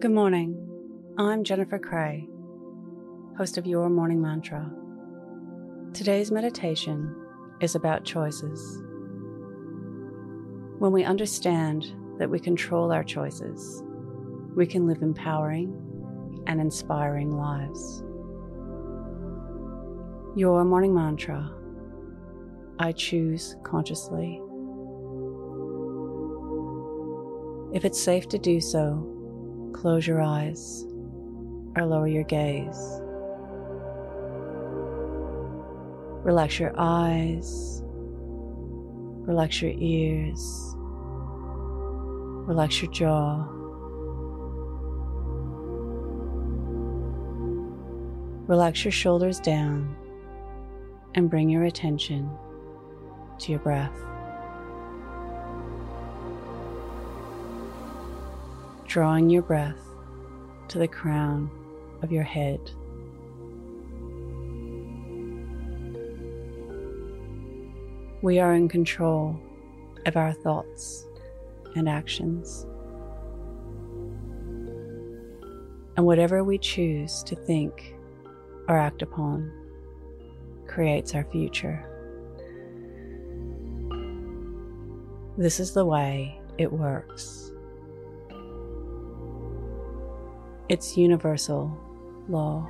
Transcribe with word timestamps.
Good 0.00 0.12
morning. 0.12 0.56
I'm 1.18 1.44
Jennifer 1.44 1.78
Cray, 1.78 2.26
host 3.36 3.58
of 3.58 3.66
Your 3.66 3.90
Morning 3.90 4.18
Mantra. 4.18 4.72
Today's 5.92 6.30
meditation 6.30 7.14
is 7.60 7.74
about 7.74 8.02
choices. 8.02 8.82
When 10.78 10.90
we 10.90 11.04
understand 11.04 11.92
that 12.18 12.30
we 12.30 12.40
control 12.40 12.92
our 12.92 13.04
choices, 13.04 13.82
we 14.56 14.66
can 14.66 14.86
live 14.86 15.02
empowering 15.02 16.42
and 16.46 16.62
inspiring 16.62 17.36
lives. 17.36 18.02
Your 20.34 20.64
morning 20.64 20.94
mantra 20.94 21.52
I 22.78 22.92
choose 22.92 23.54
consciously. 23.64 24.40
If 27.74 27.84
it's 27.84 28.02
safe 28.02 28.28
to 28.30 28.38
do 28.38 28.62
so, 28.62 29.18
close 29.72 30.06
your 30.06 30.20
eyes 30.20 30.84
or 31.76 31.86
lower 31.86 32.08
your 32.08 32.24
gaze. 32.24 33.00
Relax 36.22 36.58
your 36.58 36.74
eyes, 36.76 37.82
relax 39.26 39.62
your 39.62 39.72
ears, 39.76 40.74
relax 42.46 42.82
your 42.82 42.90
jaw. 42.92 43.46
Relax 48.46 48.84
your 48.84 48.90
shoulders 48.90 49.38
down 49.38 49.96
and 51.14 51.30
bring 51.30 51.48
your 51.48 51.64
attention 51.64 52.28
to 53.38 53.52
your 53.52 53.60
breath. 53.60 54.09
Drawing 58.90 59.30
your 59.30 59.42
breath 59.42 59.78
to 60.66 60.76
the 60.76 60.88
crown 60.88 61.48
of 62.02 62.10
your 62.10 62.24
head. 62.24 62.58
We 68.20 68.40
are 68.40 68.52
in 68.52 68.68
control 68.68 69.40
of 70.06 70.16
our 70.16 70.32
thoughts 70.32 71.06
and 71.76 71.88
actions. 71.88 72.66
And 75.96 76.04
whatever 76.04 76.42
we 76.42 76.58
choose 76.58 77.22
to 77.22 77.36
think 77.36 77.94
or 78.66 78.76
act 78.76 79.02
upon 79.02 79.52
creates 80.66 81.14
our 81.14 81.24
future. 81.30 81.86
This 85.38 85.60
is 85.60 85.74
the 85.74 85.86
way 85.86 86.40
it 86.58 86.72
works. 86.72 87.52
It's 90.70 90.96
universal 90.96 91.76
law. 92.28 92.68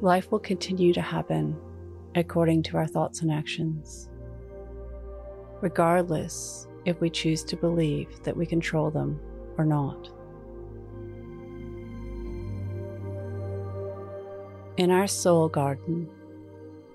Life 0.00 0.32
will 0.32 0.40
continue 0.40 0.92
to 0.92 1.00
happen 1.00 1.56
according 2.16 2.64
to 2.64 2.76
our 2.76 2.88
thoughts 2.88 3.22
and 3.22 3.30
actions, 3.30 4.08
regardless 5.60 6.66
if 6.84 7.00
we 7.00 7.10
choose 7.10 7.44
to 7.44 7.56
believe 7.56 8.20
that 8.24 8.36
we 8.36 8.44
control 8.44 8.90
them 8.90 9.20
or 9.56 9.64
not. 9.64 10.10
In 14.78 14.90
our 14.90 15.06
soul 15.06 15.48
garden, 15.48 16.10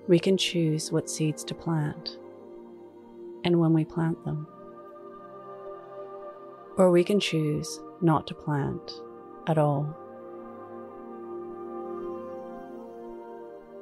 we 0.08 0.18
can 0.18 0.36
choose 0.36 0.92
what 0.92 1.08
seeds 1.08 1.42
to 1.44 1.54
plant 1.54 2.18
and 3.44 3.58
when 3.58 3.72
we 3.72 3.86
plant 3.86 4.22
them. 4.26 4.46
Or 6.76 6.90
we 6.90 7.04
can 7.04 7.20
choose 7.20 7.80
not 8.00 8.26
to 8.28 8.34
plant 8.34 8.92
at 9.46 9.58
all. 9.58 9.96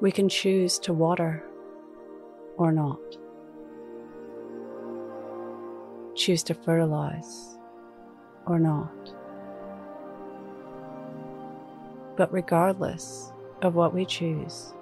We 0.00 0.12
can 0.12 0.28
choose 0.28 0.78
to 0.81 0.93
water 0.93 1.44
or 2.56 2.72
not. 2.72 2.99
Choose 6.15 6.43
to 6.44 6.54
fertilize 6.54 7.56
or 8.47 8.59
not. 8.59 9.15
But 12.16 12.32
regardless 12.32 13.32
of 13.62 13.75
what 13.75 13.94
we 13.94 14.05
choose, 14.05 14.72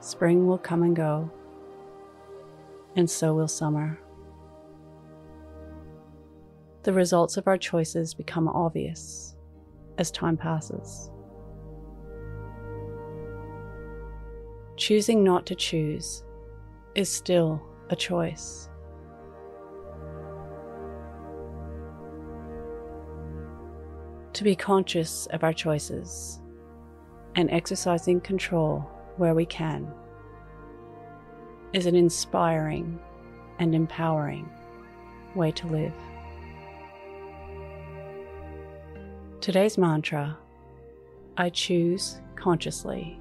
spring 0.00 0.46
will 0.46 0.58
come 0.58 0.82
and 0.82 0.94
go, 0.94 1.30
and 2.96 3.08
so 3.08 3.34
will 3.34 3.48
summer 3.48 3.98
the 6.82 6.92
results 6.92 7.36
of 7.36 7.46
our 7.46 7.58
choices 7.58 8.14
become 8.14 8.48
obvious 8.48 9.36
as 9.98 10.10
time 10.10 10.36
passes. 10.36 11.10
Choosing 14.76 15.22
not 15.22 15.44
to 15.46 15.54
choose 15.54 16.24
is 16.94 17.10
still 17.10 17.60
a 17.90 17.96
choice. 17.96 18.68
To 24.32 24.44
be 24.44 24.56
conscious 24.56 25.26
of 25.32 25.44
our 25.44 25.52
choices 25.52 26.40
and 27.34 27.50
exercising 27.50 28.22
control 28.22 28.88
where 29.18 29.34
we 29.34 29.44
can 29.44 29.92
is 31.74 31.84
an 31.84 31.94
inspiring 31.94 32.98
and 33.58 33.74
empowering 33.74 34.48
way 35.34 35.52
to 35.52 35.66
live. 35.66 35.92
Today's 39.50 39.76
mantra 39.76 40.38
I 41.36 41.50
choose 41.50 42.20
consciously. 42.36 43.20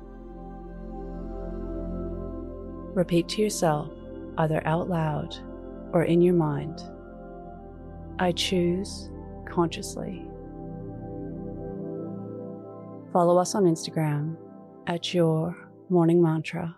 Repeat 2.93 3.27
to 3.29 3.41
yourself, 3.41 3.91
either 4.37 4.61
out 4.67 4.87
loud 4.89 5.35
or 5.91 6.03
in 6.03 6.21
your 6.21 6.35
mind 6.35 6.83
I 8.19 8.31
choose 8.31 9.09
consciously. 9.47 10.23
Follow 13.11 13.39
us 13.39 13.55
on 13.55 13.63
Instagram 13.63 14.37
at 14.85 15.15
Your 15.15 15.57
Morning 15.89 16.21
Mantra 16.21 16.77